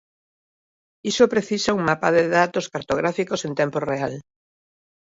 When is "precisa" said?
1.33-1.75